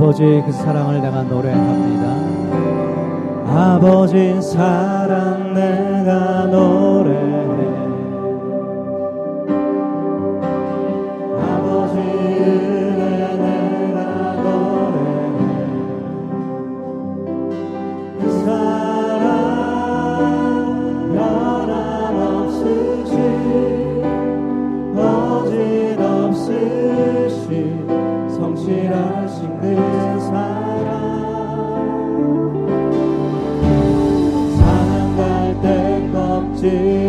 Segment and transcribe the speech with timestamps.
[0.00, 2.08] 아버지의 그 사랑을 내가 노래합니다.
[3.46, 6.79] 아버지 사랑 내가 노
[36.60, 36.99] to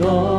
[0.00, 0.37] 은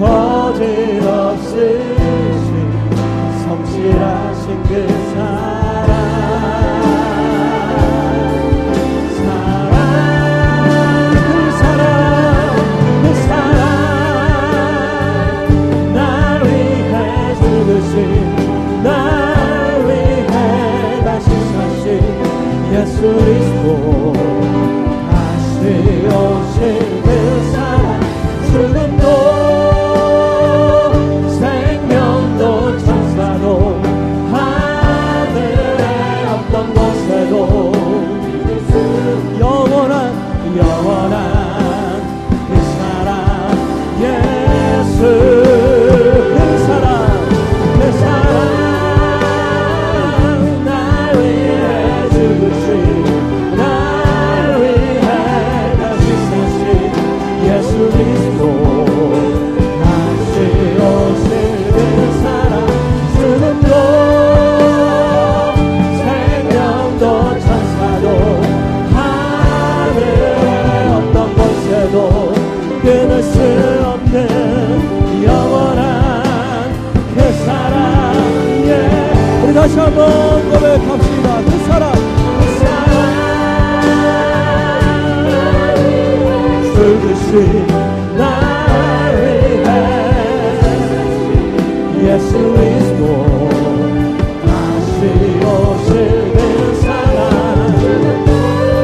[0.00, 1.60] 거짓 없으시
[3.44, 4.99] 성실하신 그
[87.00, 87.66] 죽으신
[88.16, 89.68] 날 위해
[92.04, 93.48] 예수 그리스도
[94.44, 94.98] 다시
[95.46, 95.88] 오실
[96.34, 96.38] 그
[96.82, 97.18] 사랑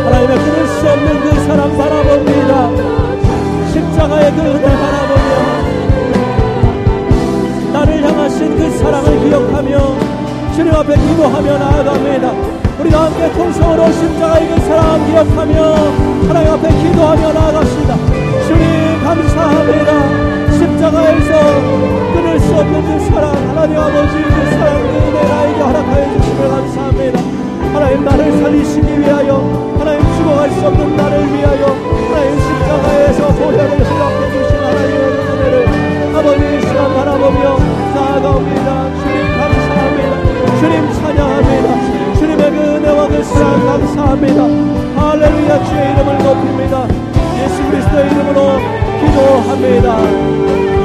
[0.06, 2.52] 하나님의 끊을 수 없는 그 사랑 바라봅니다.
[3.72, 5.30] 십자가의 그 은혜 바라보며
[7.72, 9.72] 나를 향하신 그 사랑을 기억하며
[10.54, 15.74] 주님 앞에 기도하며 나아갑니다 우리 다 함께 통성으로 십자가의 그 사랑 기억하며
[16.28, 17.96] 하나님 앞에 기도하며 나아갑시다.
[18.46, 20.52] 주님 감사합니다.
[20.52, 21.32] 십자가에서
[22.14, 27.18] 끊을 수 없는 그 사랑 하나님 아버지 그 사랑 그 은혜 나에게 허락하여 주시며 감사합니다.
[27.74, 34.56] 하나님 나를 살리시기 위하여 하나님 죽어갈 수 없는 나를 위하여 하나님 십자가에서 보혈을 허락해 주신
[34.62, 34.96] 하나님의
[35.26, 37.58] 은혜를 아버지 이 시간 바라보며
[37.96, 38.94] 나아가옵니다.
[39.02, 40.60] 주님 감사합니다.
[40.60, 40.92] 주님
[43.76, 44.42] 감사합니다.
[44.96, 46.88] 할렐루야 주의 이름을 높입니다.
[47.42, 48.58] 예수 그리스도의 이름으로
[49.00, 49.86] 기도합니다.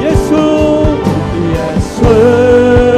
[0.04, 0.98] 예수
[1.54, 2.91] 예수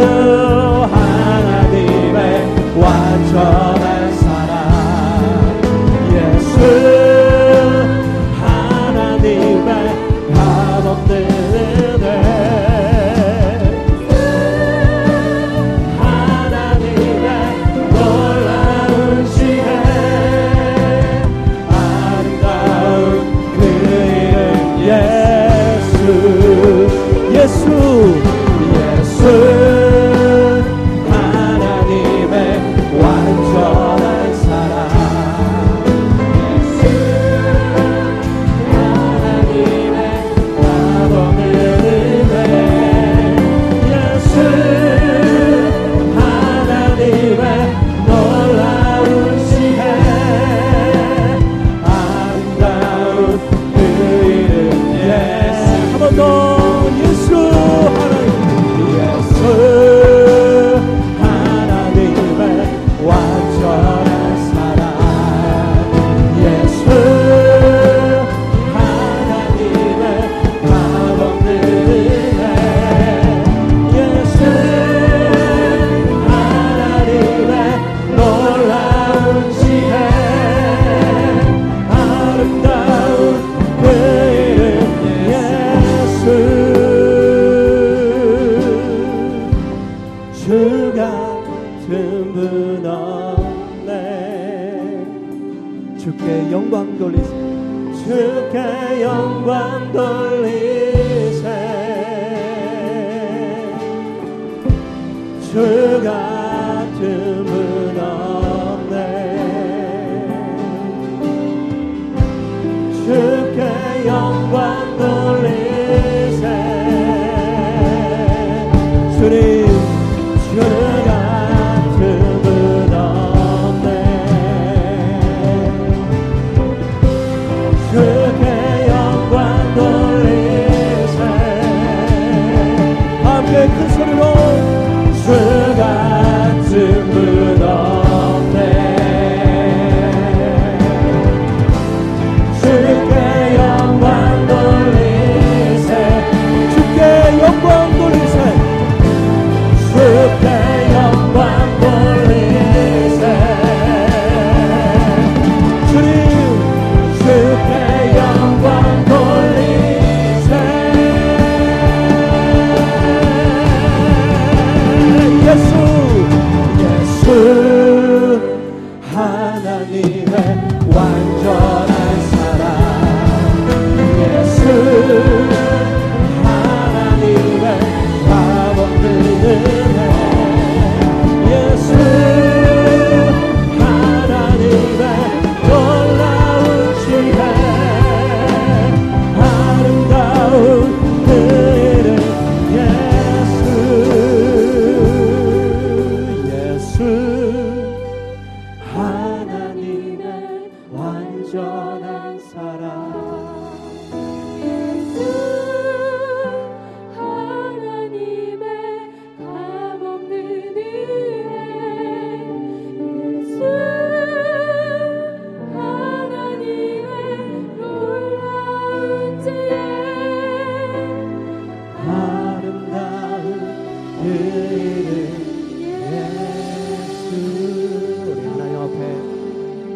[100.24, 100.83] darling.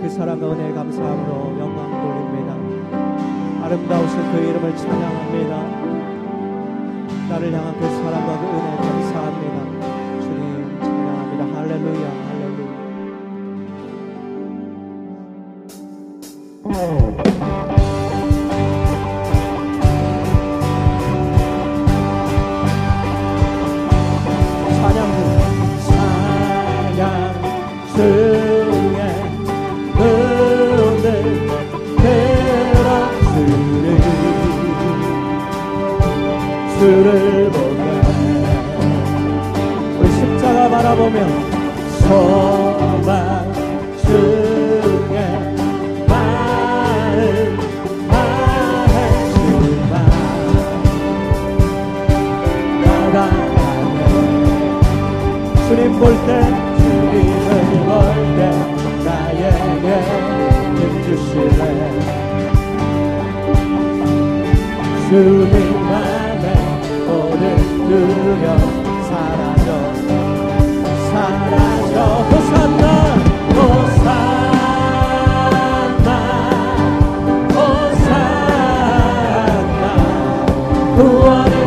[0.07, 2.55] 그 사랑과 은혜 감사함으로 영광 돌립니다.
[3.65, 5.53] 아름다우신 그 이름을 찬양합니다.
[7.27, 10.21] 나를 향한 그 사랑과 그 은혜 감사합니다.
[10.21, 11.59] 주님 찬양합니다.
[11.59, 12.26] 할렐루야.
[40.77, 41.17] 바라보며
[42.01, 43.51] 소망
[44.05, 45.17] 중에
[46.07, 47.57] 마음
[48.07, 49.91] 마음만
[52.83, 53.99] 나가네
[55.67, 56.29] 주님 볼 때
[56.77, 57.49] 주님을
[57.87, 57.89] 볼
[58.37, 58.39] 때
[59.03, 59.85] 나에게
[60.77, 61.71] 힘주시네.
[65.09, 65.57] 주님
[65.91, 66.45] 안에
[67.07, 67.43] 모든
[67.87, 68.61] 두려움
[80.97, 81.66] who are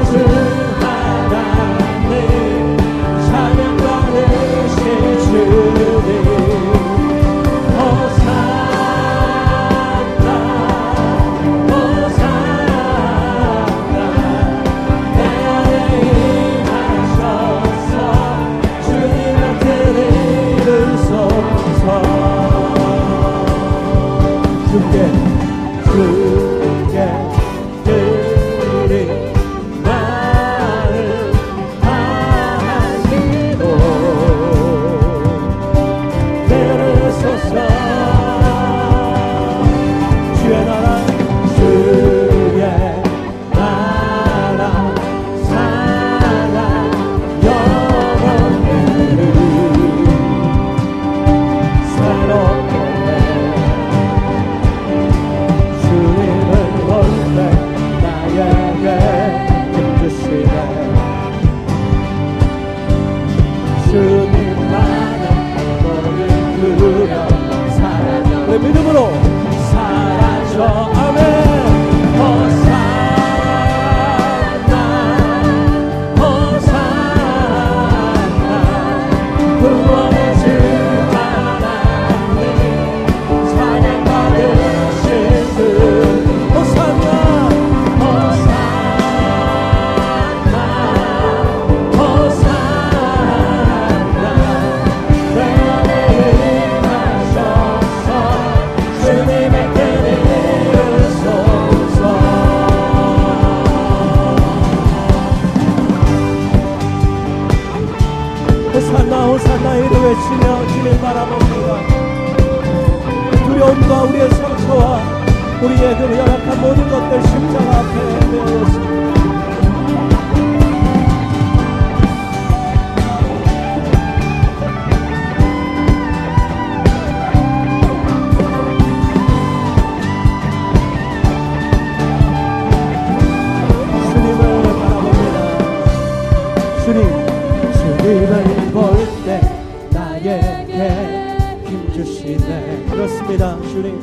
[142.33, 143.57] 있네 그렇습니다.
[143.63, 143.99] 주님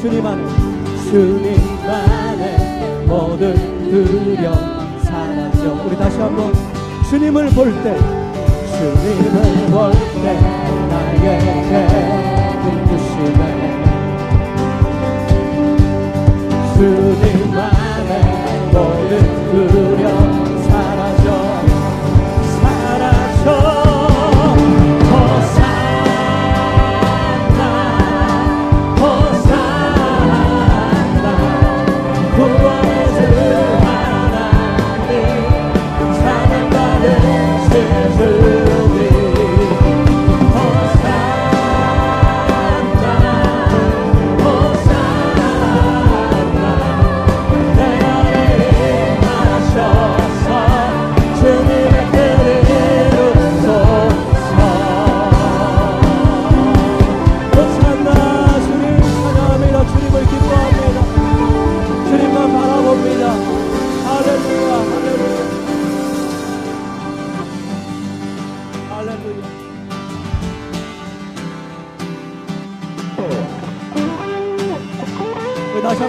[0.00, 0.42] 주님 안에
[1.10, 1.56] 주님
[1.88, 3.54] 안에 모든
[3.90, 4.56] 두려움
[5.02, 5.72] 사라져.
[5.86, 6.52] 우리 다시 한번
[7.08, 7.96] 주님을 볼 때
[8.76, 9.92] 주님을 볼
[10.22, 10.40] 때
[10.90, 11.26] 나에게
[12.64, 13.53] 눈부심에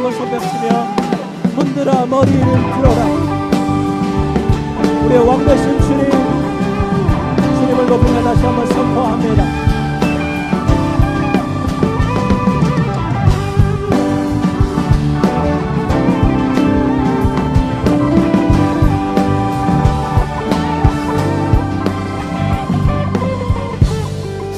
[0.06, 0.70] 성령을 소백치며
[1.56, 3.06] 흔들어 머리를 들어라.
[5.06, 6.12] 우리의 왕되신 주님
[7.60, 9.44] 주님을 높이며 다시 한번 선포합니다.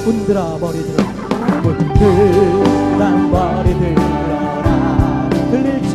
[0.03, 0.97] 흔들어 머리들
[1.63, 4.26] 흔들어 그 머리들.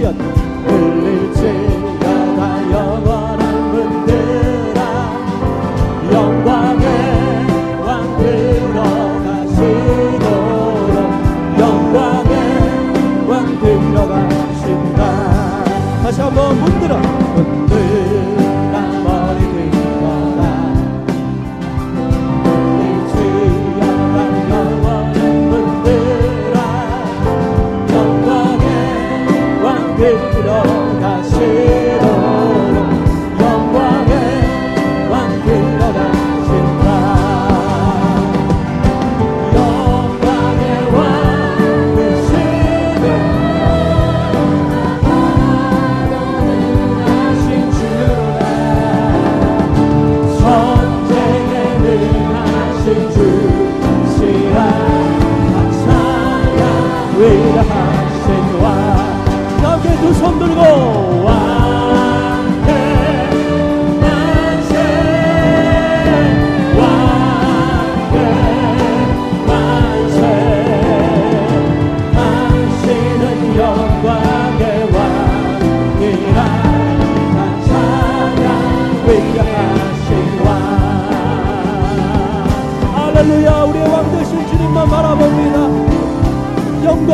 [0.02, 0.18] 시였던
[0.66, 1.91] 흘릴 죄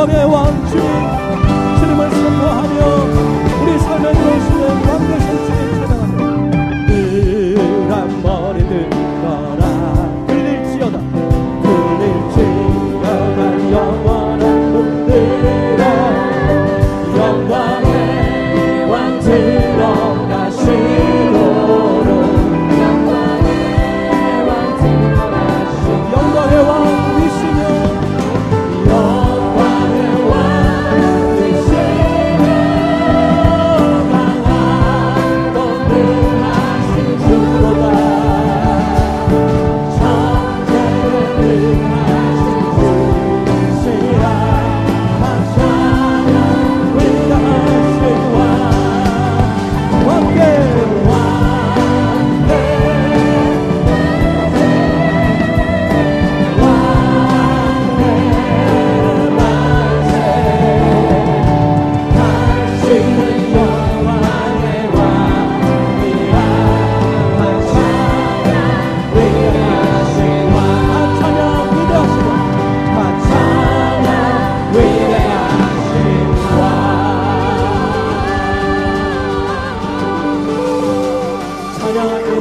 [0.07, 1.38] 不要忘记。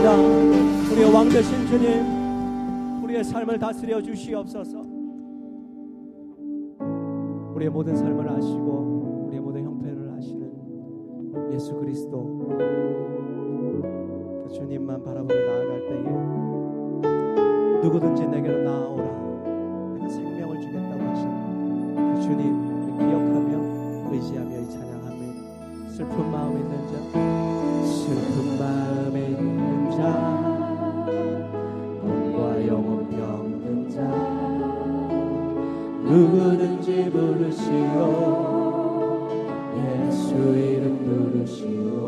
[0.07, 0.91] 합니다.
[0.91, 4.85] 우리의 왕 되신 주님, 우리의 삶을 다스려 주시옵소서.
[7.55, 12.47] 우리의 모든 삶을 아시고 우리의 모든 형편을 아시는 예수 그리스도
[14.43, 16.03] 그 주님만 바라보며 나아갈 때에
[17.81, 19.03] 누구든지 내게로 나아오라
[19.95, 21.29] 내가 생명을 주겠다고 하신
[21.95, 24.66] 그 주님을 기억하며 의지하며
[25.97, 26.93] 슬픈 마음에 있는 자
[27.83, 29.97] 슬픈 마음에 있는 자
[32.03, 33.97] 몸과 영혼 병든 자
[36.03, 37.71] 누구든지 부르시오?
[39.75, 42.06] 예수 이름 부르시오.